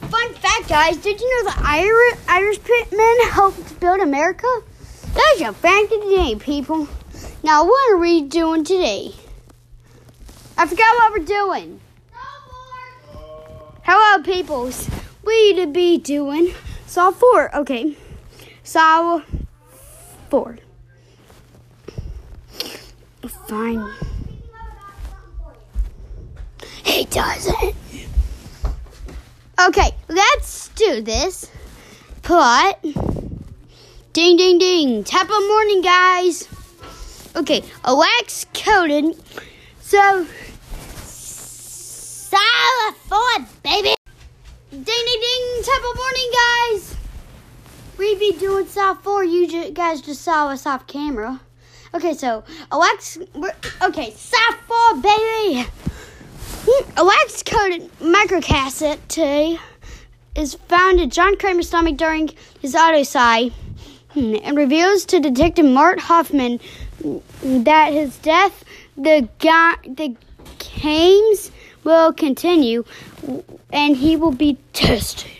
Fun 0.00 0.34
fact, 0.34 0.68
guys, 0.68 0.96
did 0.98 1.20
you 1.20 1.44
know 1.44 1.50
the 1.50 1.58
Irish, 1.64 2.18
Irish 2.28 2.58
pitmen 2.60 3.30
helped 3.30 3.80
build 3.80 4.00
America? 4.00 4.46
That's 5.14 5.40
a 5.40 5.52
fact 5.52 5.92
of 5.92 6.00
the 6.02 6.14
day, 6.16 6.34
people. 6.36 6.88
Now, 7.42 7.64
what 7.64 7.92
are 7.92 7.98
we 7.98 8.22
doing 8.22 8.64
today? 8.64 9.12
I 10.56 10.66
forgot 10.66 10.96
what 10.96 11.12
we're 11.12 11.24
doing. 11.24 11.80
Hello, 13.84 14.22
peoples. 14.22 14.88
We 15.24 15.54
to 15.54 15.66
be 15.66 15.98
doing 15.98 16.54
Saw 16.86 17.10
4. 17.10 17.54
Okay. 17.56 17.96
Saw 18.62 19.22
4. 20.30 20.58
Fine. 23.46 23.92
He 26.84 27.04
doesn't. 27.04 27.74
Okay, 29.60 29.90
let's 30.08 30.68
do 30.68 31.00
this. 31.00 31.50
Plot. 32.22 32.80
Ding, 34.12 34.36
ding, 34.36 34.58
ding. 34.58 35.02
Tap 35.02 35.24
of 35.24 35.48
morning, 35.48 35.82
guys. 35.82 36.48
Okay, 37.34 37.64
Alex 37.84 38.46
coded. 38.54 39.16
So, 39.80 40.24
4, 43.08 43.18
baby. 43.64 43.94
Ding, 44.70 44.84
ding, 44.84 44.84
ding. 44.84 45.62
Top 45.64 45.82
of 45.90 45.96
morning, 45.96 46.30
guys. 46.32 46.96
We 47.98 48.14
be 48.14 48.32
doing 48.38 48.66
Saw 48.66 48.94
4. 48.94 49.24
You 49.24 49.48
ju- 49.48 49.70
guys 49.72 50.00
just 50.00 50.22
saw 50.22 50.48
us 50.48 50.66
off 50.66 50.86
camera. 50.86 51.40
Okay, 51.94 52.14
so 52.14 52.44
Alex, 52.70 53.18
okay, 53.82 54.12
Saw 54.12 54.52
4, 54.92 55.02
baby. 55.02 55.66
Alex 56.96 57.42
coded 57.44 57.90
microcassette 57.98 58.98
today 59.08 59.58
is 60.34 60.54
found 60.54 61.00
in 61.00 61.08
John 61.08 61.36
Kramer's 61.38 61.68
stomach 61.68 61.96
during 61.96 62.30
his 62.60 62.74
autopsy 62.74 63.54
hmm, 64.10 64.36
and 64.42 64.56
reveals 64.56 65.06
to 65.06 65.20
Detective 65.20 65.64
Mark 65.64 65.98
Hoffman 65.98 66.60
that 67.42 67.92
his 67.92 68.18
death, 68.18 68.64
the 68.96 69.28
ga- 69.38 69.78
the 69.86 70.14
games 70.58 71.50
will 71.84 72.12
continue 72.12 72.84
and 73.72 73.96
he 73.96 74.16
will 74.16 74.32
be 74.32 74.58
tested. 74.74 75.30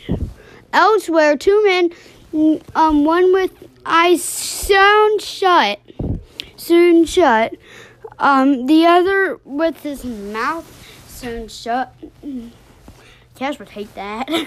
Elsewhere, 0.73 1.37
two 1.37 1.65
men, 1.65 2.63
um, 2.75 3.05
one 3.05 3.35
with 3.35 3.53
eyes 3.85 4.23
soon 4.23 5.19
shut, 5.19 5.79
soon 6.57 7.05
shut, 7.05 7.55
um, 8.19 8.67
the 8.67 8.87
other 8.87 9.39
with 9.45 9.83
his 9.83 10.05
mouth 10.05 10.78
soon 11.19 11.49
shut. 11.49 11.93
Cash 13.35 13.59
would 13.59 13.71
hate 13.71 13.93
that. 13.95 14.29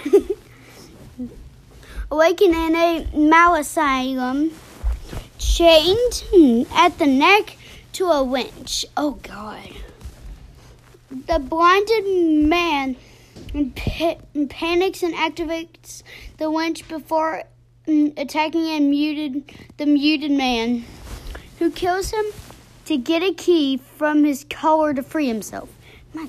Awakened 2.11 2.55
in 2.55 2.75
a 2.75 3.07
mal 3.13 3.55
asylum, 3.55 4.51
chained 5.37 6.23
hmm, 6.29 6.63
at 6.73 6.97
the 6.97 7.07
neck 7.07 7.57
to 7.93 8.05
a 8.05 8.23
winch. 8.23 8.85
Oh 8.95 9.19
God. 9.21 9.69
The 11.09 11.39
blinded 11.39 12.47
man 12.47 12.95
pa- 13.75 14.17
panics 14.49 15.03
and 15.03 15.13
activates 15.13 16.03
the 16.37 16.49
winch 16.49 16.87
before 16.87 17.43
mm, 17.85 18.17
attacking 18.17 18.67
and 18.69 18.89
muted 18.89 19.43
the 19.75 19.85
muted 19.85 20.31
man, 20.31 20.85
who 21.59 21.69
kills 21.69 22.11
him 22.11 22.25
to 22.85 22.95
get 22.97 23.23
a 23.23 23.33
key 23.33 23.77
from 23.77 24.23
his 24.23 24.45
collar 24.49 24.93
to 24.93 25.03
free 25.03 25.27
himself. 25.27 25.69
My 26.13 26.27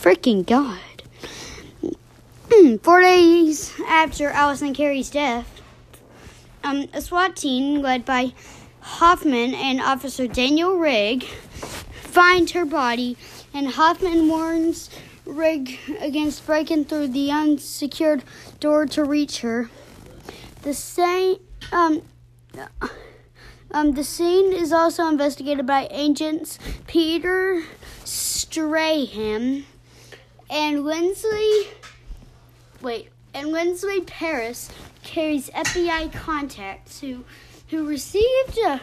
freaking 0.00 0.46
God. 0.46 0.78
Four 2.82 3.02
days 3.02 3.78
after 3.86 4.30
Allison 4.30 4.72
Kerry's 4.72 5.10
death, 5.10 5.60
um, 6.64 6.88
a 6.94 7.02
SWAT 7.02 7.36
team 7.36 7.82
led 7.82 8.06
by 8.06 8.32
Hoffman 8.80 9.54
and 9.54 9.78
Officer 9.78 10.26
Daniel 10.26 10.76
Rigg 10.76 11.24
find 11.24 12.48
her 12.50 12.64
body, 12.64 13.18
and 13.52 13.68
Hoffman 13.68 14.26
warns 14.26 14.88
Rigg 15.26 15.78
against 16.00 16.46
breaking 16.46 16.86
through 16.86 17.08
the 17.08 17.30
unsecured 17.30 18.24
door 18.58 18.86
to 18.86 19.04
reach 19.04 19.42
her. 19.42 19.68
The 20.62 20.72
same, 20.72 21.36
um, 21.72 22.02
um, 23.70 23.92
the 23.92 24.04
scene 24.04 24.52
is 24.52 24.72
also 24.72 25.08
investigated 25.08 25.66
by 25.66 25.88
agents 25.90 26.58
Peter 26.86 27.64
Strahan 28.04 29.66
and 30.50 30.84
Wensley. 30.84 31.68
Wait, 32.82 33.08
and 33.32 33.52
Wensley 33.52 34.00
Perez 34.00 34.70
carries 35.02 35.48
FBI 35.50 36.12
contacts 36.12 37.00
who 37.00 37.24
who 37.68 37.86
received 37.86 38.58
a, 38.66 38.80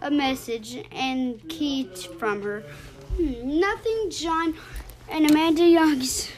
a 0.00 0.10
message 0.10 0.78
and 0.92 1.46
key 1.48 1.90
from 2.18 2.42
her. 2.42 2.60
Hmm, 3.16 3.58
nothing 3.58 4.10
John 4.10 4.54
and 5.08 5.28
Amanda 5.28 5.66
Young's 5.66 6.30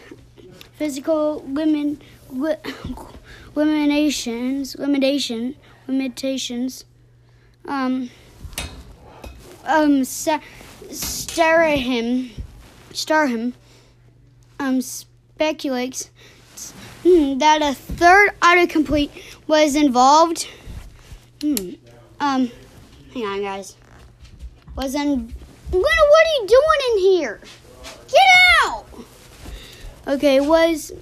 physical 0.77 1.45
limit, 1.47 2.01
li- 2.31 2.57
limitations, 3.55 4.77
limitation, 4.77 5.57
limitations, 5.87 6.85
um, 7.67 8.11
um, 9.65 10.05
star 10.05 11.65
him, 11.65 12.31
star 12.93 13.27
him, 13.27 13.55
um, 14.59 14.81
speculates 14.81 16.11
hmm, 17.03 17.39
that 17.39 17.63
a 17.63 17.75
third 17.75 18.31
autocomplete 18.41 19.11
was 19.47 19.77
involved. 19.77 20.49
Hmm. 21.41 21.71
Um, 22.21 22.51
hang 23.13 23.25
on, 23.25 23.43
guys. 23.43 23.77
Was 24.77 24.95
in. 24.95 25.33
What, 25.71 25.85
are 25.85 26.43
you 26.43 26.47
doing 26.47 26.79
in 26.91 26.99
here? 26.99 27.41
Get 28.09 28.21
out! 28.65 28.87
Okay, 30.07 30.41
was 30.41 30.93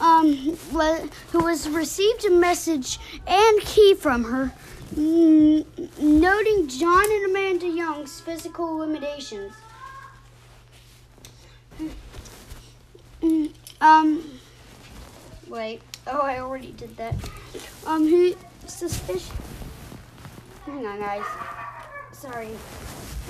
um 0.00 0.58
was, 0.72 1.08
who 1.32 1.40
was 1.40 1.68
received 1.68 2.24
a 2.26 2.30
message 2.30 2.98
and 3.26 3.60
key 3.62 3.94
from 3.94 4.24
her, 4.24 4.52
mm, 4.94 5.64
noting 5.98 6.68
John 6.68 7.04
and 7.04 7.30
Amanda 7.30 7.68
Young's 7.68 8.20
physical 8.20 8.76
limitations. 8.76 9.54
Mm, 13.22 13.50
Um. 13.80 14.22
Wait. 15.48 15.80
Oh, 16.06 16.20
I 16.20 16.38
already 16.40 16.72
did 16.72 16.96
that. 16.96 17.14
Um. 17.86 18.06
Who 18.08 18.34
suspicious? 18.66 19.30
Hang 20.66 20.86
on, 20.86 20.98
guys. 20.98 21.24
Sorry. 22.12 22.50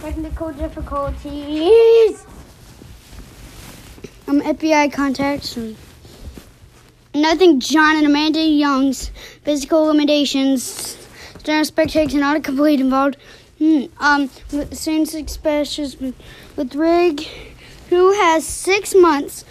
Technical 0.01 0.53
difficulties. 0.53 2.25
Um. 4.29 4.41
FBI 4.43 4.93
contacts. 4.93 5.57
Nothing. 7.15 7.61
John 7.61 7.97
and 7.97 8.07
Amanda 8.07 8.43
Young's 8.43 9.11
physical 9.43 9.85
limitations. 9.85 10.97
Stern 11.39 11.65
spectators 11.65 12.15
and 12.15 12.23
autocomplete 12.25 12.81
involved. 12.81 13.17
Hmm. 13.59 13.85
Um. 14.01 14.31
With 14.53 14.77
soon 14.77 15.07
suspicious 15.07 15.97
with, 15.99 16.75
Rigg, 16.75 17.27
who 17.89 18.13
has 18.13 18.45
six 18.47 18.95
months 18.95 19.45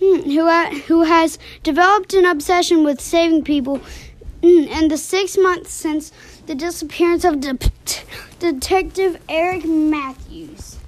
who 0.00 0.46
ha- 0.48 0.70
uh, 0.72 0.74
who 0.86 1.02
has 1.02 1.38
developed 1.62 2.14
an 2.14 2.24
obsession 2.24 2.82
with 2.84 3.00
saving 3.00 3.44
people, 3.44 3.80
In 4.42 4.88
the 4.88 4.96
six 4.96 5.36
months 5.36 5.70
since 5.70 6.10
the 6.46 6.54
disappearance 6.54 7.24
of 7.24 7.40
de- 7.40 7.58
Detective 8.38 9.20
Eric 9.28 9.66
Matthews. 9.66 10.78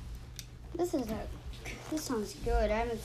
This 0.74 0.94
is 0.94 1.06
a 1.10 1.18
this 1.90 2.04
sounds 2.04 2.34
good. 2.44 2.70
I 2.70 2.78
haven't. 2.78 3.00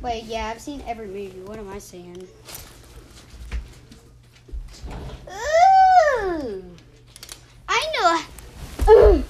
Wait, 0.00 0.22
yeah, 0.24 0.46
I've 0.46 0.60
seen 0.60 0.84
every 0.86 1.08
movie. 1.08 1.40
What 1.44 1.58
am 1.58 1.68
I 1.68 1.78
saying? 1.78 2.28
Ooh, 5.28 6.62
I 7.68 8.24
know. 8.86 9.24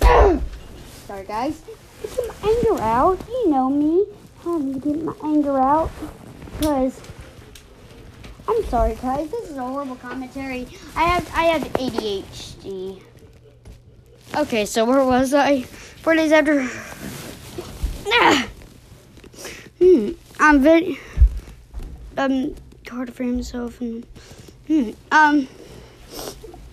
Sorry, 1.06 1.26
guys. 1.26 1.60
Get 2.02 2.16
my 2.16 2.50
anger 2.50 2.82
out. 2.82 3.18
You 3.28 3.50
know 3.50 3.68
me 3.68 4.06
having 4.42 4.74
to 4.74 4.80
get 4.80 5.02
my 5.02 5.14
anger 5.22 5.58
out 5.58 5.90
because 6.58 7.00
I'm 8.48 8.64
sorry, 8.64 8.96
guys. 8.96 9.30
This 9.30 9.50
is 9.50 9.56
a 9.56 9.62
horrible 9.62 9.96
commentary. 9.96 10.66
I 10.96 11.04
have 11.04 11.30
I 11.34 11.44
have 11.44 11.62
ADHD. 11.74 13.00
Okay, 14.36 14.64
so 14.64 14.84
where 14.84 15.04
was 15.04 15.34
I? 15.34 15.62
Four 15.62 16.14
days 16.14 16.32
after. 16.32 16.68
Ah. 18.08 18.48
Hmm. 19.80 20.10
I'm 20.38 20.60
very. 20.60 20.98
Um. 22.18 22.54
Hard 22.86 23.14
for 23.14 23.22
himself 23.22 23.80
and. 23.80 24.04
Hmm. 24.66 24.90
Um. 25.10 25.48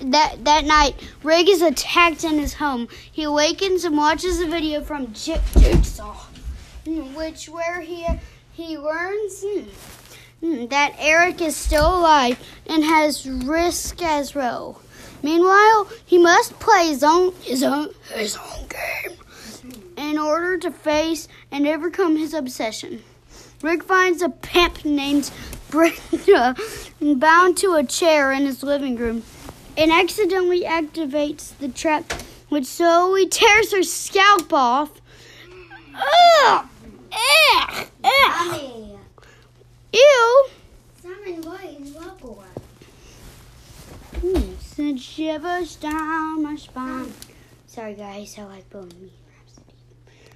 That 0.02 0.44
that 0.44 0.66
night, 0.66 0.96
Rigg 1.24 1.48
is 1.48 1.62
attacked 1.62 2.26
in 2.26 2.38
his 2.38 2.56
home. 2.56 2.90
He 3.10 3.24
awakens 3.24 3.86
and 3.86 3.96
watches 3.96 4.42
a 4.42 4.46
video 4.46 4.82
from 4.82 5.14
Jigsaw 5.14 6.26
which 6.88 7.50
where 7.50 7.82
he 7.82 8.06
he 8.54 8.78
learns 8.78 9.44
hmm, 9.46 9.66
mm, 10.42 10.70
that 10.70 10.96
Eric 10.98 11.42
is 11.42 11.56
still 11.56 12.00
alive 12.00 12.40
and 12.66 12.84
has 12.84 13.28
risk 13.28 14.02
as 14.02 14.34
well. 14.34 14.82
Meanwhile, 15.22 15.90
he 16.06 16.18
must 16.18 16.60
play 16.60 16.88
his 16.88 17.04
own 17.04 17.34
his 17.42 17.64
own 17.64 17.90
his 18.14 18.38
own 18.38 18.68
game 18.68 19.18
in 19.98 20.18
order 20.18 20.58
to 20.58 20.72
face 20.72 21.28
and 21.52 21.68
overcome 21.68 22.16
his 22.16 22.34
obsession. 22.34 23.04
Rick 23.62 23.84
finds 23.84 24.22
a 24.22 24.30
pimp 24.30 24.86
named 24.86 25.32
Brenda 25.70 26.56
bound 27.02 27.58
to 27.58 27.74
a 27.74 27.84
chair 27.84 28.32
in 28.32 28.46
his 28.46 28.64
living 28.64 28.96
room 28.96 29.24
and 29.76 29.92
accidentally 29.92 30.62
activates 30.62 31.58
the 31.58 31.68
trap, 31.68 32.14
which 32.50 32.66
slowly 32.66 33.28
tears 33.28 33.72
her 33.74 33.84
scalp 33.84 34.54
off. 34.54 35.02
Ugh! 35.96 36.68
Ugh! 37.18 37.88
Ugh! 38.04 39.00
Ew! 39.94 40.46
Salmon 41.02 41.42
white 41.42 41.80
and 41.80 41.96
rubber. 41.96 42.44
Mm, 44.14 44.60
Send 44.60 45.00
shivers 45.02 45.76
down 45.76 46.44
my 46.44 46.56
spine. 46.56 47.12
Sorry, 47.68 47.94
guys, 47.96 48.36
I 48.38 48.44
like 48.44 48.70
Bohemian 48.70 49.12
Rhapsody. 49.30 49.74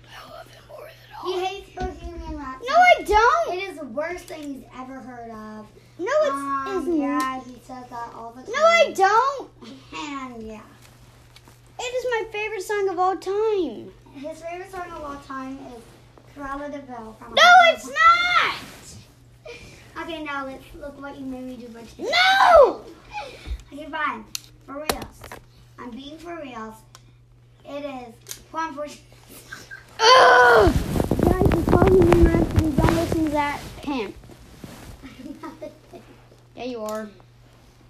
I 0.08 0.30
love 0.32 0.48
it 0.48 0.68
more 0.68 0.88
than 0.88 1.16
all. 1.18 1.32
He 1.40 1.46
hates 1.46 1.70
Bohemian 1.76 2.38
Rhapsody. 2.38 2.70
No, 2.70 2.76
I 2.76 3.04
don't. 3.04 3.58
It 3.58 3.70
is 3.70 3.78
the 3.80 3.86
worst 3.88 4.26
thing 4.26 4.54
he's 4.56 4.64
ever 4.78 5.00
heard 5.00 5.32
of. 5.32 5.68
No, 6.00 6.12
it's 6.24 6.32
um, 6.32 6.78
isn't. 6.82 6.98
Yeah, 6.98 7.42
he 7.44 7.54
says 7.66 7.86
that 7.90 8.14
all 8.16 8.32
the 8.32 8.42
time. 8.44 8.52
No, 8.52 8.60
I 8.64 8.92
don't. 8.96 9.50
And 9.94 10.48
yeah. 10.48 10.62
It 11.80 11.84
is 11.84 12.06
my 12.12 12.32
favorite 12.32 12.62
song 12.64 12.90
of 12.90 13.00
all 13.00 13.18
time. 13.18 13.92
His 14.14 14.42
favorite 14.42 14.72
song 14.72 14.92
of 14.92 15.04
all 15.04 15.18
time 15.26 15.58
is 15.76 15.84
Cruella 16.36 16.70
de 16.72 16.80
Vil 16.80 17.16
No, 17.20 17.50
it's 17.74 17.88
not. 17.88 18.56
Okay, 20.04 20.24
now 20.24 20.46
let's 20.46 20.64
look 20.80 21.00
what 21.02 21.18
you 21.18 21.26
made 21.26 21.44
me 21.44 21.56
do 21.58 21.68
for 21.68 21.80
today. 21.86 22.10
No. 22.10 22.82
Okay, 23.72 23.86
fine. 23.90 24.26
For 24.66 24.74
reals. 24.76 25.22
I'm 25.78 25.92
being 25.92 26.18
for 26.18 26.36
reals. 26.42 26.76
It 27.66 27.86
is 27.86 28.40
one 28.52 28.74
for 28.74 28.86
Ugh. 30.00 30.74
Guys, 31.24 31.46
it's 31.46 31.70
Bohemian 31.70 32.24
Rhapsody. 32.26 32.72
Don't 32.72 32.96
listen 32.96 33.26
to 33.26 33.32
that 33.32 33.60
pimp. 33.82 34.16
Yeah, 36.56 36.66
you 36.66 36.82
are. 36.82 37.10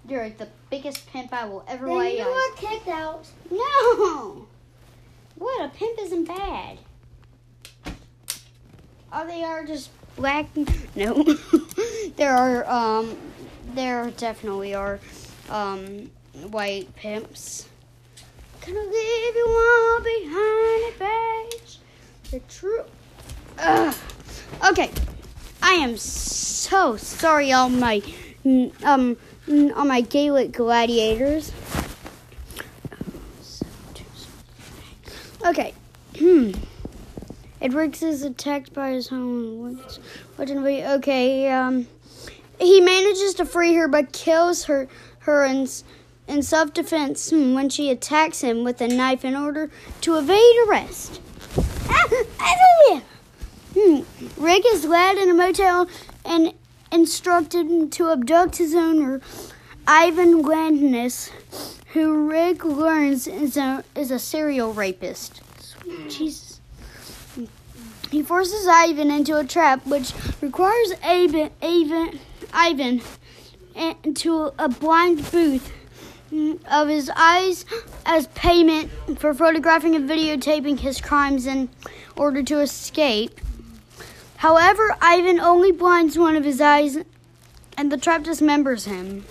You're 0.08 0.30
the 0.30 0.48
biggest 0.70 1.06
pimp 1.08 1.32
I 1.32 1.44
will 1.46 1.64
ever 1.68 1.84
Then 1.86 1.98
lay 1.98 2.16
you 2.18 2.22
eyes. 2.22 2.28
were 2.28 2.56
kicked 2.56 2.88
out. 2.88 3.26
No. 3.50 4.46
What? 5.36 5.64
A 5.64 5.68
pimp 5.68 5.98
isn't 6.00 6.26
bad. 6.26 6.78
Oh, 9.14 9.26
they 9.26 9.44
are 9.44 9.64
just 9.64 9.90
black. 10.16 10.46
No. 10.94 11.24
there 12.16 12.36
are, 12.36 12.68
um, 12.68 13.16
there 13.74 14.10
definitely 14.10 14.74
are, 14.74 15.00
um, 15.48 16.10
white 16.50 16.94
pimps. 16.96 17.66
Gonna 18.60 18.78
leave 18.78 19.34
you 19.34 19.46
all 19.48 20.00
behind 20.02 20.98
page. 20.98 21.78
The. 22.30 22.84
Ugh. 23.58 23.94
Okay. 24.70 24.90
I 25.62 25.72
am 25.72 25.96
so 25.96 26.96
sorry, 26.96 27.52
all 27.52 27.70
my, 27.70 28.02
um, 28.84 29.16
all 29.48 29.84
my 29.86 30.02
Gaelic 30.02 30.52
gladiators. 30.52 31.52
Okay. 35.44 35.74
Hmm. 36.18 36.52
Edwards 37.62 38.02
is 38.02 38.22
attacked 38.24 38.74
by 38.74 38.90
his 38.90 39.12
own. 39.12 39.76
What's, 39.76 39.96
what 40.36 40.48
did 40.48 40.62
we? 40.62 40.84
Okay. 40.84 41.48
Um. 41.50 41.86
He 42.58 42.80
manages 42.80 43.34
to 43.34 43.44
free 43.44 43.74
her, 43.74 43.86
but 43.86 44.12
kills 44.12 44.64
her 44.64 44.88
her 45.20 45.44
in 45.44 45.68
in 46.26 46.42
self 46.42 46.74
defense 46.74 47.30
when 47.30 47.68
she 47.68 47.88
attacks 47.90 48.40
him 48.40 48.64
with 48.64 48.80
a 48.80 48.88
knife 48.88 49.24
in 49.24 49.36
order 49.36 49.70
to 50.00 50.16
evade 50.16 50.56
arrest. 50.66 51.20
Ah. 51.88 53.02
Hmm. 53.74 54.00
Rick 54.36 54.64
is 54.66 54.84
led 54.84 55.16
in 55.16 55.30
a 55.30 55.34
motel 55.34 55.88
and 56.24 56.52
instructed 56.90 57.90
to 57.92 58.10
abduct 58.10 58.56
his 58.56 58.74
owner, 58.74 59.20
Ivan 59.86 60.42
Landsness, 60.42 61.30
who 61.92 62.28
Rick 62.28 62.64
learns 62.64 63.26
is 63.26 63.56
a 63.56 63.84
is 63.94 64.10
a 64.10 64.18
serial 64.18 64.72
rapist. 64.72 65.42
Jesus. 66.08 66.51
He 68.12 68.22
forces 68.22 68.68
Ivan 68.68 69.10
into 69.10 69.38
a 69.38 69.44
trap, 69.44 69.86
which 69.86 70.12
requires 70.42 70.92
Ivan, 71.02 71.50
Ivan, 72.52 73.00
into 74.04 74.46
eh, 74.48 74.50
a 74.58 74.68
blind 74.68 75.30
booth 75.32 75.72
of 76.70 76.88
his 76.88 77.10
eyes 77.16 77.64
as 78.04 78.26
payment 78.28 78.90
for 79.18 79.32
photographing 79.32 79.94
and 79.94 80.08
videotaping 80.08 80.80
his 80.80 81.00
crimes 81.00 81.46
in 81.46 81.70
order 82.14 82.42
to 82.42 82.60
escape. 82.60 83.40
However, 84.36 84.94
Ivan 85.00 85.40
only 85.40 85.72
blinds 85.72 86.18
one 86.18 86.36
of 86.36 86.44
his 86.44 86.60
eyes, 86.60 86.98
and 87.78 87.90
the 87.90 87.96
trap 87.96 88.24
dismembers 88.24 88.84
him. 88.84 89.24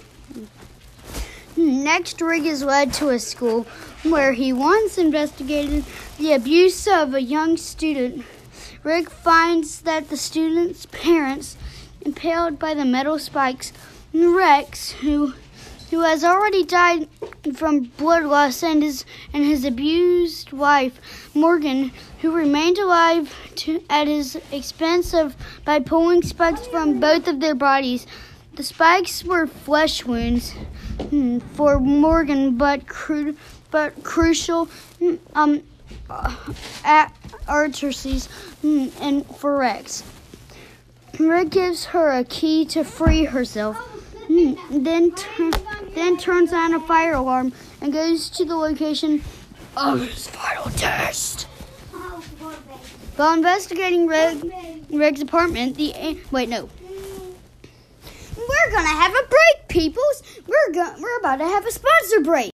Next, 1.55 2.19
Rick 2.19 2.45
is 2.45 2.63
led 2.63 2.93
to 2.93 3.09
a 3.09 3.19
school 3.19 3.67
where 4.01 4.33
he 4.33 4.51
once 4.51 4.97
investigated 4.97 5.85
the 6.17 6.33
abuse 6.33 6.87
of 6.87 7.13
a 7.13 7.21
young 7.21 7.57
student. 7.57 8.25
Rick 8.83 9.11
finds 9.11 9.81
that 9.81 10.09
the 10.09 10.17
student's 10.17 10.87
parents, 10.87 11.55
impaled 12.01 12.57
by 12.57 12.73
the 12.73 12.83
metal 12.83 13.19
spikes, 13.19 13.71
and 14.11 14.35
Rex, 14.35 14.91
who 14.91 15.33
who 15.91 15.99
has 15.99 16.23
already 16.23 16.63
died 16.63 17.07
from 17.53 17.81
blood 17.97 18.23
loss, 18.23 18.63
and 18.63 18.81
his 18.81 19.05
and 19.33 19.43
his 19.45 19.65
abused 19.65 20.51
wife, 20.51 20.99
Morgan, 21.35 21.91
who 22.21 22.31
remained 22.31 22.79
alive 22.79 23.31
to, 23.57 23.83
at 23.87 24.07
his 24.07 24.41
expense 24.51 25.13
of 25.13 25.35
by 25.63 25.79
pulling 25.79 26.23
spikes 26.23 26.65
from 26.65 26.99
both 26.99 27.27
of 27.27 27.39
their 27.39 27.55
bodies. 27.55 28.07
The 28.55 28.63
spikes 28.63 29.23
were 29.23 29.45
flesh 29.45 30.05
wounds 30.05 30.55
hmm, 31.09 31.37
for 31.53 31.79
Morgan, 31.79 32.57
but 32.57 32.87
cru- 32.87 33.37
but 33.69 34.03
crucial 34.03 34.65
hmm, 34.97 35.15
um 35.35 35.61
uh, 36.09 36.35
hmm, 38.61 38.87
and 38.99 39.25
for 39.35 39.57
Rex. 39.57 40.03
Rick 41.19 41.49
gives 41.49 41.85
her 41.85 42.11
a 42.11 42.23
key 42.23 42.65
to 42.65 42.83
free 42.83 43.25
herself. 43.25 43.77
Hmm, 44.27 44.53
then 44.69 45.13
then 45.93 46.17
turns 46.17 46.53
on 46.53 46.73
a 46.73 46.79
fire 46.79 47.13
alarm 47.13 47.53
and 47.81 47.91
goes 47.91 48.29
to 48.31 48.45
the 48.45 48.55
location 48.55 49.21
of 49.75 50.07
his 50.07 50.27
final 50.27 50.71
test. 50.71 51.43
While 53.17 53.33
investigating 53.33 54.07
Reg, 54.07 54.51
Reg's 54.89 55.21
apartment, 55.21 55.75
the 55.75 55.93
wait 56.31 56.49
no, 56.49 56.69
we're 58.37 58.71
gonna 58.71 58.87
have 58.87 59.11
a 59.11 59.27
break, 59.27 59.67
peoples. 59.67 60.23
We're 60.47 60.73
go- 60.73 60.95
we're 60.99 61.17
about 61.19 61.37
to 61.37 61.45
have 61.45 61.65
a 61.65 61.71
sponsor 61.71 62.21
break. 62.21 62.51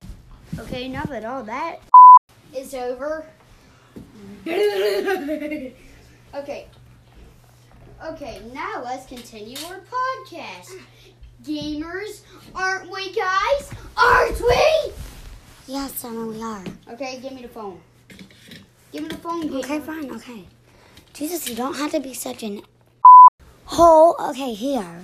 Okay, 0.58 0.88
now 0.88 1.04
that 1.04 1.24
all 1.24 1.42
that 1.44 1.80
is 2.54 2.74
over. 2.74 3.26
okay. 4.46 5.72
Okay, 8.04 8.42
now 8.52 8.82
let's 8.84 9.06
continue 9.06 9.56
our 9.68 9.80
podcast. 9.80 10.74
Gamers, 11.44 12.22
aren't 12.54 12.90
we, 12.90 13.12
guys? 13.12 13.70
Aren't 13.96 14.40
we? 14.40 14.92
Yes, 15.66 15.94
Summer, 15.94 16.26
we 16.26 16.42
are. 16.42 16.64
Okay, 16.90 17.20
give 17.20 17.32
me 17.32 17.42
the 17.42 17.48
phone. 17.48 17.80
Give 18.92 19.02
me 19.02 19.08
the 19.08 19.16
phone. 19.16 19.42
Gamer. 19.46 19.58
Okay, 19.58 19.80
fine, 19.80 20.10
okay. 20.10 20.44
Jesus, 21.12 21.48
you 21.48 21.54
don't 21.54 21.74
have 21.76 21.92
to 21.92 22.00
be 22.00 22.12
such 22.14 22.42
an 22.42 22.62
hole. 23.64 24.16
Okay, 24.18 24.52
here. 24.54 25.00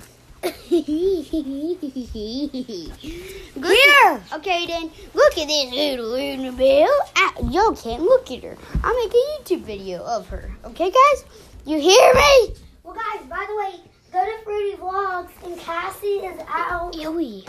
Here. 3.58 4.22
Okay, 4.32 4.66
then 4.66 4.90
look 5.14 5.38
at 5.38 5.48
this 5.48 5.72
little 5.72 6.14
Annabelle. 6.14 6.88
Ah, 7.16 7.32
y'all 7.50 7.74
can't 7.74 8.02
look 8.02 8.30
at 8.30 8.44
her. 8.44 8.56
I'll 8.84 8.94
make 8.94 9.12
a 9.12 9.16
YouTube 9.42 9.62
video 9.62 10.04
of 10.04 10.28
her. 10.28 10.52
Okay, 10.64 10.90
guys? 10.90 11.24
You 11.64 11.80
hear 11.80 12.14
me? 12.14 12.54
Well, 12.84 12.94
guys, 12.94 13.26
by 13.28 13.44
the 13.48 13.56
way, 13.56 13.80
go 14.12 14.24
to 14.24 14.38
Fruity 14.44 14.76
Vlogs, 14.76 15.30
and 15.44 15.58
Cassie 15.58 16.06
is 16.06 16.40
out. 16.48 16.92
Ewy. 16.92 17.44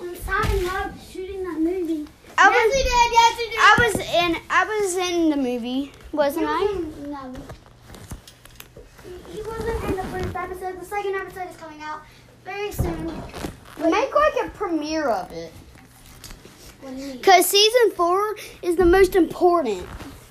And 0.00 0.16
Simon 0.18 0.66
loves 0.66 1.10
shooting 1.10 1.44
that 1.44 1.60
movie. 1.60 2.06
I 2.36 2.50
yes, 2.50 2.66
was, 2.66 2.74
he 2.74 2.82
did. 2.82 3.12
Yes, 3.12 3.36
did. 3.38 3.58
I 3.58 3.76
was 3.78 3.94
in. 4.14 4.36
I 4.50 4.64
was 4.64 4.96
in 4.96 5.30
the 5.30 5.36
movie, 5.36 5.92
wasn't 6.12 6.46
I? 6.48 6.66
No. 7.06 7.32
He 9.32 9.42
wasn't 9.42 9.84
in 9.84 9.96
the 9.96 10.02
first 10.04 10.34
episode. 10.36 10.80
The 10.80 10.84
second 10.84 11.14
episode 11.14 11.48
is 11.50 11.56
coming 11.56 11.80
out 11.82 12.02
very 12.44 12.70
soon. 12.72 13.06
Make 13.78 14.14
like 14.14 14.34
a 14.44 14.50
premiere 14.54 15.08
of 15.08 15.30
it. 15.32 15.52
What 16.80 16.94
do 16.94 17.00
you 17.00 17.06
mean? 17.14 17.22
Cause 17.22 17.46
season 17.46 17.92
four 17.92 18.36
is 18.62 18.76
the 18.76 18.84
most 18.84 19.16
important. 19.16 19.86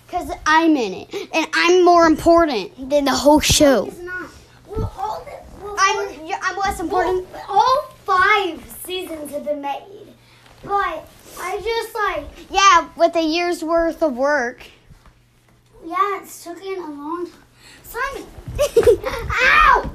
Cause 0.09 0.29
I'm 0.45 0.75
in 0.75 0.93
it, 0.93 1.13
and 1.33 1.47
I'm 1.53 1.85
more 1.85 2.05
important 2.05 2.89
than 2.89 3.05
the 3.05 3.11
whole 3.13 3.39
show. 3.39 3.85
It's 3.85 3.99
not. 3.99 4.29
Well, 4.67 4.91
all 4.97 5.23
the. 5.25 5.63
Well, 5.65 5.75
I'm- 5.79 6.17
I'm 6.43 6.57
less 6.57 6.79
important. 6.81 7.27
Well, 7.31 7.45
all 7.47 7.83
five 8.05 8.61
seasons 8.85 9.31
have 9.31 9.45
been 9.45 9.61
made, 9.61 9.83
but 10.63 11.07
I 11.39 11.61
just 11.63 11.95
like 11.95 12.25
Yeah, 12.49 12.89
with 12.97 13.15
a 13.15 13.21
year's 13.23 13.63
worth 13.63 14.03
of 14.03 14.15
work. 14.17 14.63
yeah, 15.85 16.19
it's 16.21 16.43
taken 16.43 16.83
a 16.83 16.87
long 16.89 17.27
time. 17.89 18.25
Ow! 18.61 19.91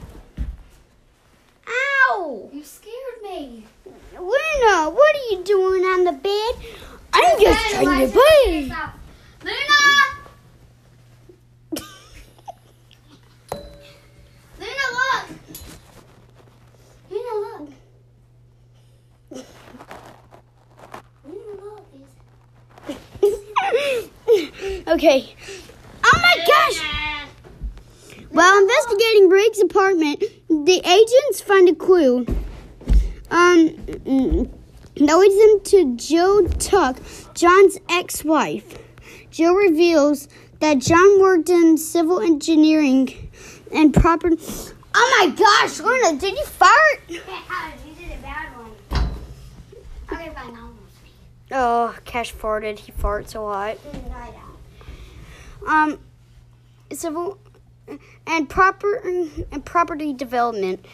Ow! 1.69 2.51
You 2.53 2.65
scared 2.65 3.23
me. 3.23 3.65
Luna, 4.15 4.91
what 4.91 5.15
are 5.15 5.31
you 5.31 5.43
doing 5.45 5.85
on 5.85 6.05
the 6.05 6.13
bed? 6.13 6.55
I'm 7.13 7.41
just 7.41 7.71
trying 7.71 8.11
to 8.11 8.13
play. 8.13 8.63
Luna, 8.63 8.93
Luna, 14.59 14.87
look. 14.97 15.25
Luna, 17.11 17.35
look. 17.41 17.65
Luna, 21.25 21.55
look. 21.63 21.85
okay. 24.89 25.35
Apartment, 29.77 30.25
the 30.49 30.81
agents 30.85 31.41
find 31.43 31.69
a 31.69 31.75
clue. 31.75 32.25
Um, 33.31 33.69
mm, 33.69 34.51
that 34.97 35.19
leads 35.19 35.37
them 35.37 35.61
to 35.65 35.97
Joe 35.97 36.47
Tuck, 36.47 36.99
John's 37.35 37.79
ex-wife. 37.89 38.79
Joe 39.31 39.53
reveals 39.53 40.29
that 40.61 40.79
John 40.79 41.21
worked 41.21 41.51
in 41.51 41.77
civil 41.77 42.21
engineering 42.21 43.31
and 43.71 43.93
property. 43.93 44.39
Oh 44.95 45.19
my 45.21 45.35
gosh, 45.37 45.79
Luna, 45.81 46.19
did 46.19 46.39
you 46.39 46.45
fart? 46.47 46.73
you 47.09 47.21
did 47.99 48.19
a 48.19 48.23
bad 48.23 48.49
one. 48.57 49.11
Okay, 50.11 50.31
fine, 50.31 50.57
I'll. 50.57 50.73
Oh, 51.53 51.97
Cash 52.07 52.35
farted. 52.35 52.79
He 52.79 52.93
farts 52.93 53.35
a 53.35 53.41
lot. 53.41 53.79
Um 55.67 55.99
civil 56.93 57.39
and 58.27 58.49
proper 58.49 58.97
and 58.97 59.65
property 59.65 60.13
development 60.13 60.85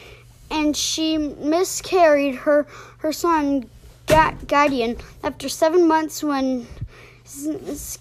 and 0.51 0.77
she 0.77 1.17
miscarried 1.17 2.35
her 2.35 2.67
her 2.99 3.13
son 3.13 3.69
Ga- 4.07 4.37
Gideon 4.47 4.99
after 5.23 5.49
seven 5.49 5.89
months 5.89 6.23
when 6.23 6.67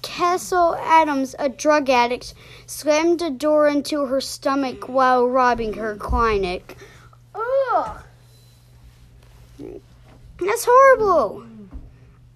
Castle 0.01 0.75
Adams, 0.75 1.35
a 1.39 1.47
drug 1.47 1.89
addict, 1.89 2.33
slammed 2.65 3.21
a 3.21 3.29
door 3.29 3.67
into 3.67 4.05
her 4.05 4.19
stomach 4.19 4.89
while 4.89 5.25
robbing 5.27 5.73
her 5.73 5.95
clinic. 5.95 6.75
Ugh. 7.33 8.03
That's 10.39 10.65
horrible. 10.67 11.45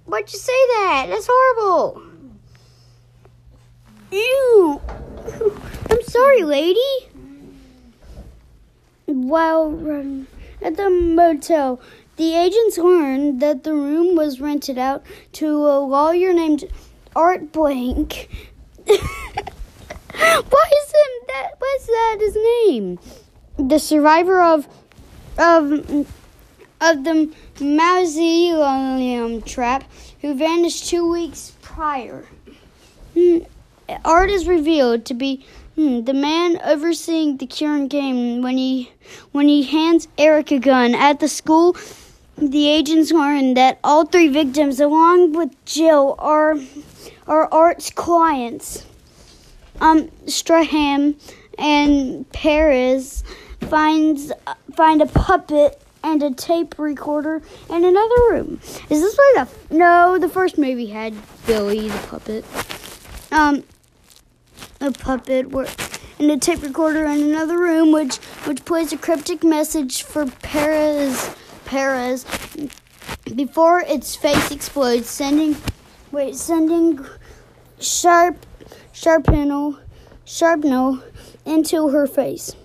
Why'd 0.06 0.32
you 0.32 0.40
say 0.40 0.54
that? 0.54 1.08
That's 1.10 1.28
horrible. 1.30 2.02
Ew. 4.12 4.82
Sorry, 6.15 6.43
lady. 6.43 7.10
While 9.05 9.67
um, 9.67 10.27
at 10.62 10.77
the 10.77 10.89
motel, 10.89 11.81
the 12.15 12.34
agents 12.34 12.77
learned 12.77 13.41
that 13.41 13.65
the 13.65 13.74
room 13.74 14.15
was 14.15 14.39
rented 14.39 14.77
out 14.77 15.03
to 15.34 15.48
a 15.67 15.77
lawyer 15.79 16.31
named 16.31 16.72
Art 17.17 17.51
Blank. 17.51 18.29
Why 18.86 18.95
is 18.95 20.93
him 20.93 21.13
that? 21.27 21.50
What's 21.60 21.86
that 21.86 22.17
his 22.22 22.38
name? 22.65 22.98
The 23.57 23.79
survivor 23.79 24.41
of 24.41 24.69
of 25.38 26.07
of 26.79 27.03
the 27.03 27.29
mausoleum 27.60 29.41
trap, 29.41 29.84
who 30.22 30.34
vanished 30.34 30.88
two 30.88 31.12
weeks 31.12 31.51
prior. 31.62 32.25
Hmm. 33.13 33.39
Art 34.05 34.29
is 34.29 34.48
revealed 34.48 35.03
to 35.05 35.13
be 35.13 35.45
hmm, 35.75 36.03
the 36.03 36.13
man 36.13 36.60
overseeing 36.63 37.38
the 37.38 37.48
current 37.48 37.89
game 37.89 38.41
when 38.41 38.58
he 38.58 38.91
when 39.32 39.48
he 39.48 39.63
hands 39.63 40.08
Eric 40.17 40.51
a 40.51 40.60
gun 40.60 40.96
at 40.96 41.20
the 41.20 41.27
school. 41.27 41.75
The 42.38 42.67
agents 42.67 43.12
learn 43.12 43.53
that 43.53 43.79
all 43.84 44.05
three 44.05 44.27
victims, 44.27 44.79
along 44.79 45.34
with 45.34 45.51
Jill, 45.65 46.15
are 46.20 46.55
are 47.27 47.48
Art's 47.53 47.89
clients. 47.89 48.86
Um, 49.82 50.10
Strahan 50.27 51.15
and 51.58 52.29
Perez 52.32 53.24
finds 53.62 54.32
find 54.75 55.01
a 55.01 55.05
puppet 55.05 55.82
and 56.03 56.22
a 56.22 56.32
tape 56.32 56.77
recorder 56.77 57.41
in 57.70 57.84
another 57.84 58.15
room. 58.29 58.60
Is 58.89 59.01
this 59.01 59.17
like 59.36 59.48
the 59.48 59.75
no? 59.75 60.17
The 60.20 60.29
first 60.29 60.58
movie 60.58 60.88
had 60.88 61.15
Billy 61.48 61.89
the 61.89 62.08
puppet. 62.08 62.46
Um, 63.32 63.63
a 64.82 64.91
puppet 64.91 65.50
where, 65.50 65.67
and 66.20 66.32
a 66.32 66.38
tape 66.38 66.62
recorder 66.62 67.05
in 67.05 67.22
another 67.22 67.58
room, 67.58 67.91
which 67.91 68.17
which 68.46 68.63
plays 68.65 68.94
a 68.94 68.98
cryptic 68.98 69.44
message 69.44 70.03
for 70.03 70.25
Perez 70.25 71.36
Perez 71.65 72.25
before 73.36 73.82
its 73.82 74.15
face 74.15 74.51
explodes, 74.51 75.10
sending 75.10 75.58
wait 76.12 76.36
sending 76.36 77.05
sharp 77.79 78.46
sharpnel 78.94 79.79
sharpnel 80.25 81.03
into 81.46 81.89
her 81.89 82.08
face. 82.08 82.55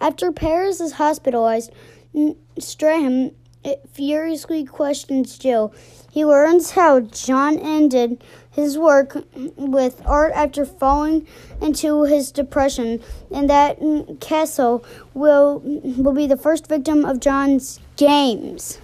After 0.00 0.30
Perez 0.32 0.80
is 0.80 0.92
hospitalized, 0.92 1.72
N- 2.14 2.36
Strahan 2.58 3.32
eh, 3.64 3.76
furiously 3.92 4.64
questions 4.64 5.38
Jill. 5.38 5.74
He 6.10 6.24
learns 6.24 6.72
how 6.72 7.00
John 7.00 7.58
ended 7.58 8.22
his 8.58 8.76
work 8.76 9.24
with 9.56 10.02
art 10.04 10.32
after 10.34 10.64
falling 10.64 11.26
into 11.62 12.02
his 12.02 12.32
depression, 12.32 13.00
and 13.32 13.48
that 13.48 13.78
Castle 14.20 14.84
will 15.14 15.60
will 15.62 16.12
be 16.12 16.26
the 16.26 16.36
first 16.36 16.66
victim 16.66 17.04
of 17.04 17.20
John's 17.20 17.78
games. 17.96 18.80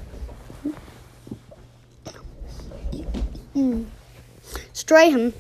Mm. 3.57 3.87
Strahan 4.73 5.33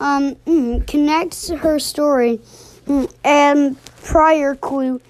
um, 0.00 0.34
mm, 0.46 0.86
connects 0.86 1.48
her 1.48 1.78
story 1.78 2.40
mm, 2.86 3.12
and 3.24 3.76
prior 4.02 4.54
clue 4.54 5.00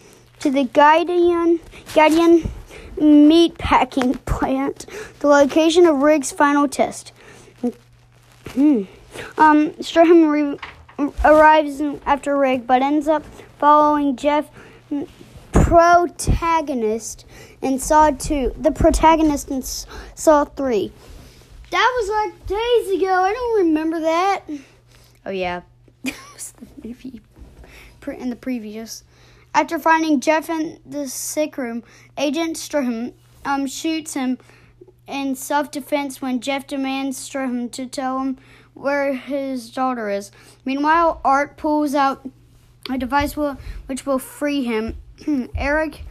to 0.40 0.50
the 0.50 0.64
Guardian 0.64 1.60
Guardian 1.94 2.50
meatpacking 2.96 4.22
plant, 4.26 4.84
the 5.20 5.28
location 5.28 5.86
of 5.86 6.02
Rigg's 6.02 6.32
final 6.32 6.68
test. 6.68 7.12
Hmm. 8.56 8.84
Um, 9.36 9.74
re- 9.94 10.58
arrives 11.26 11.82
after 12.06 12.38
Rigg, 12.38 12.66
but 12.66 12.80
ends 12.80 13.06
up 13.06 13.22
following 13.58 14.16
Jeff, 14.16 14.48
protagonist 15.52 17.26
in 17.60 17.78
Saw 17.78 18.12
2. 18.12 18.54
The 18.58 18.72
protagonist 18.72 19.50
in 19.50 19.60
Saw 19.60 20.46
3. 20.46 20.90
That 21.70 21.92
was 22.00 22.08
like 22.08 22.46
days 22.46 22.96
ago. 22.96 23.12
I 23.12 23.32
don't 23.34 23.66
remember 23.66 24.00
that. 24.00 24.40
Oh, 25.26 25.30
yeah. 25.30 25.60
In 28.06 28.30
the 28.30 28.36
previous. 28.36 29.04
After 29.52 29.78
finding 29.78 30.20
Jeff 30.20 30.48
in 30.48 30.78
the 30.86 31.08
sick 31.08 31.58
room, 31.58 31.82
Agent 32.16 32.56
Strahan 32.56 33.12
um, 33.44 33.66
shoots 33.66 34.14
him 34.14 34.38
in 35.06 35.34
self 35.34 35.70
defense 35.70 36.20
when 36.20 36.40
Jeff 36.40 36.66
demands 36.66 37.16
Strahan 37.16 37.68
to 37.70 37.86
tell 37.86 38.20
him 38.20 38.38
where 38.74 39.14
his 39.14 39.70
daughter 39.70 40.10
is. 40.10 40.30
Meanwhile, 40.64 41.20
Art 41.24 41.56
pulls 41.56 41.94
out 41.94 42.28
a 42.90 42.98
device 42.98 43.36
will, 43.36 43.56
which 43.86 44.06
will 44.06 44.18
free 44.18 44.64
him. 44.64 44.96
Eric 45.56 46.02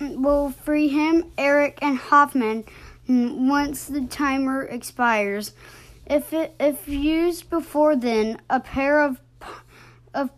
will 0.00 0.50
free 0.50 0.88
him, 0.88 1.32
Eric, 1.36 1.78
and 1.82 1.98
Hoffman 1.98 2.64
mm, 3.08 3.48
once 3.48 3.86
the 3.86 4.02
timer 4.02 4.62
expires. 4.62 5.52
If 6.06 6.32
it, 6.32 6.54
if 6.58 6.88
used 6.88 7.50
before 7.50 7.96
then, 7.96 8.40
a 8.50 8.60
pair 8.60 9.00
of 9.00 9.20
of 10.12 10.30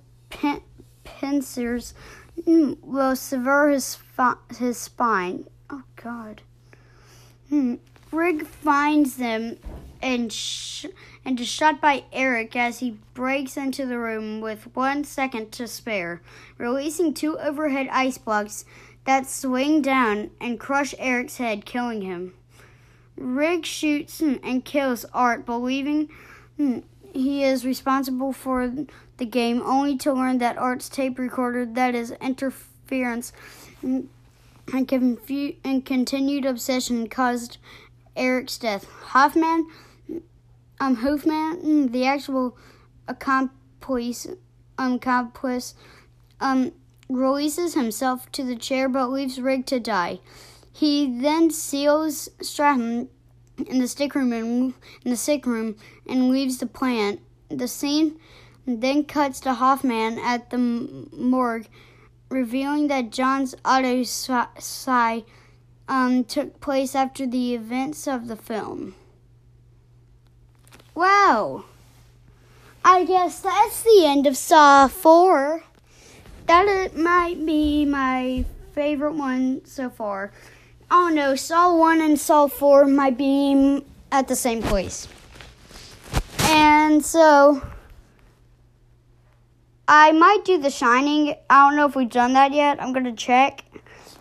pincers 1.04 1.94
mm, 2.40 2.78
will 2.82 3.16
sever 3.16 3.70
his 3.70 3.98
his 4.58 4.78
spine. 4.78 5.46
Oh 5.70 5.82
God. 5.96 6.42
Rigg 8.10 8.46
finds 8.46 9.16
them 9.16 9.58
and 10.00 10.32
sh- 10.32 10.86
and 11.24 11.38
is 11.38 11.48
shot 11.48 11.80
by 11.80 12.04
Eric 12.12 12.56
as 12.56 12.78
he 12.78 12.98
breaks 13.14 13.56
into 13.56 13.84
the 13.84 13.98
room 13.98 14.40
with 14.40 14.74
one 14.74 15.04
second 15.04 15.52
to 15.52 15.68
spare, 15.68 16.22
releasing 16.56 17.12
two 17.12 17.38
overhead 17.38 17.88
ice 17.92 18.18
blocks 18.18 18.64
that 19.04 19.26
swing 19.28 19.82
down 19.82 20.30
and 20.40 20.58
crush 20.58 20.94
Eric's 20.98 21.36
head, 21.36 21.66
killing 21.66 22.02
him. 22.02 22.32
Rigg 23.16 23.66
shoots 23.66 24.20
and 24.20 24.64
kills 24.64 25.04
Art, 25.12 25.44
believing 25.44 26.08
hmm, 26.56 26.78
he 27.12 27.44
is 27.44 27.66
responsible 27.66 28.32
for 28.32 28.72
the 29.18 29.26
game, 29.26 29.62
only 29.62 29.98
to 29.98 30.12
learn 30.12 30.38
that 30.38 30.56
Art's 30.56 30.88
tape 30.88 31.18
recorder 31.18 31.66
that 31.66 31.94
is 31.94 32.12
interference 32.12 33.32
and, 34.72 34.86
confu- 34.86 35.56
and 35.64 35.84
continued 35.84 36.44
obsession 36.44 37.08
caused 37.08 37.58
Eric's 38.16 38.58
death. 38.58 38.84
Hoffman, 38.84 39.68
um, 40.80 40.96
Hoofman, 40.96 41.92
the 41.92 42.04
actual 42.04 42.56
accomplice, 43.08 44.26
um, 44.78 44.94
accomplice, 44.94 45.74
um, 46.40 46.72
releases 47.08 47.74
himself 47.74 48.30
to 48.32 48.42
the 48.42 48.56
chair 48.56 48.88
but 48.88 49.08
leaves 49.08 49.40
Rigg 49.40 49.66
to 49.66 49.80
die. 49.80 50.20
He 50.72 51.20
then 51.20 51.50
seals 51.50 52.30
Stratton 52.40 53.08
in 53.66 53.78
the 53.78 53.88
stick 53.88 54.14
room 54.14 54.32
and 54.32 54.74
in 55.04 55.10
the 55.10 55.16
sick 55.16 55.46
room 55.46 55.76
and 56.08 56.30
leaves 56.30 56.58
the 56.58 56.66
plant. 56.66 57.20
The 57.48 57.68
scene 57.68 58.18
then 58.66 59.04
cuts 59.04 59.40
to 59.40 59.54
Hoffman 59.54 60.18
at 60.18 60.50
the 60.50 60.58
morgue, 60.58 61.66
revealing 62.32 62.88
that 62.88 63.10
John's 63.10 63.54
autopsy 63.64 65.24
um, 65.88 66.24
took 66.24 66.60
place 66.60 66.94
after 66.94 67.26
the 67.26 67.54
events 67.54 68.08
of 68.08 68.26
the 68.26 68.36
film. 68.36 68.94
Wow. 70.94 71.64
I 72.84 73.04
guess 73.04 73.40
that's 73.40 73.82
the 73.82 74.04
end 74.04 74.26
of 74.26 74.36
Saw 74.36 74.88
4. 74.88 75.62
That 76.46 76.66
it 76.66 76.96
might 76.96 77.44
be 77.46 77.84
my 77.84 78.44
favorite 78.72 79.14
one 79.14 79.64
so 79.64 79.88
far. 79.88 80.32
Oh 80.90 81.08
no, 81.12 81.36
Saw 81.36 81.76
1 81.76 82.00
and 82.00 82.18
Saw 82.18 82.48
4 82.48 82.86
might 82.86 83.16
be 83.16 83.84
at 84.10 84.28
the 84.28 84.36
same 84.36 84.62
place. 84.62 85.08
And 86.40 87.04
so 87.04 87.62
I 89.94 90.10
might 90.10 90.46
do 90.46 90.56
The 90.56 90.70
Shining. 90.70 91.34
I 91.50 91.68
don't 91.68 91.76
know 91.76 91.84
if 91.84 91.94
we've 91.94 92.08
done 92.08 92.32
that 92.32 92.54
yet. 92.54 92.82
I'm 92.82 92.94
going 92.94 93.04
to 93.04 93.12
check. 93.12 93.62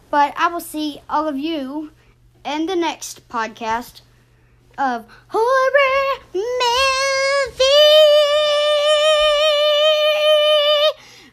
But 0.10 0.34
I 0.36 0.50
will 0.50 0.60
see 0.60 1.00
all 1.10 1.30
of 1.30 1.38
you 1.38 1.92
in 2.44 2.66
the 2.66 2.75
next 2.75 3.30
podcast 3.30 4.01
of 4.78 5.06
Horror 5.30 6.20
Movie 6.34 6.44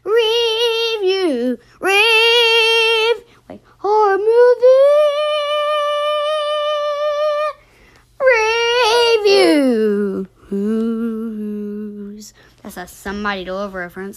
Review. 0.04 1.58
Rev. 1.80 3.24
Wait, 3.48 3.60
Horror 3.78 4.18
Movie 4.18 4.68
Reviews. 10.54 12.32
That's 12.62 12.76
a 12.76 12.86
Somebody 12.86 13.44
to 13.46 13.54
Love 13.54 13.74
reference. 13.74 14.16